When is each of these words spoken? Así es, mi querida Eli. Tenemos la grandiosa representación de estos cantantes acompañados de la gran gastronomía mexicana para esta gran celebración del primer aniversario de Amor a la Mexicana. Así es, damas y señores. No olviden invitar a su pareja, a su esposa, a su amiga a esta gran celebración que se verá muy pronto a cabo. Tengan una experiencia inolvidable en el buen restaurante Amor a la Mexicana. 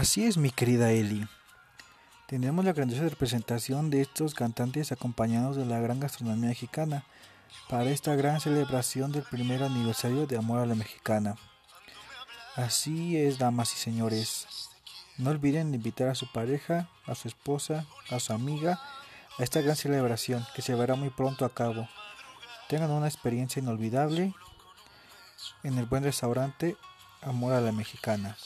Así 0.00 0.24
es, 0.24 0.38
mi 0.38 0.48
querida 0.48 0.92
Eli. 0.92 1.28
Tenemos 2.26 2.64
la 2.64 2.72
grandiosa 2.72 3.06
representación 3.06 3.90
de 3.90 4.00
estos 4.00 4.32
cantantes 4.32 4.92
acompañados 4.92 5.56
de 5.56 5.66
la 5.66 5.78
gran 5.78 6.00
gastronomía 6.00 6.48
mexicana 6.48 7.04
para 7.68 7.90
esta 7.90 8.14
gran 8.14 8.40
celebración 8.40 9.12
del 9.12 9.24
primer 9.24 9.62
aniversario 9.62 10.26
de 10.26 10.38
Amor 10.38 10.60
a 10.60 10.64
la 10.64 10.74
Mexicana. 10.74 11.36
Así 12.56 13.18
es, 13.18 13.36
damas 13.36 13.74
y 13.74 13.76
señores. 13.76 14.70
No 15.18 15.28
olviden 15.28 15.74
invitar 15.74 16.08
a 16.08 16.14
su 16.14 16.32
pareja, 16.32 16.88
a 17.04 17.14
su 17.14 17.28
esposa, 17.28 17.84
a 18.08 18.20
su 18.20 18.32
amiga 18.32 18.80
a 19.38 19.42
esta 19.42 19.60
gran 19.60 19.76
celebración 19.76 20.46
que 20.54 20.62
se 20.62 20.74
verá 20.74 20.94
muy 20.94 21.10
pronto 21.10 21.44
a 21.44 21.52
cabo. 21.52 21.86
Tengan 22.70 22.90
una 22.90 23.06
experiencia 23.06 23.60
inolvidable 23.60 24.32
en 25.62 25.76
el 25.76 25.84
buen 25.84 26.04
restaurante 26.04 26.78
Amor 27.20 27.52
a 27.52 27.60
la 27.60 27.72
Mexicana. 27.72 28.38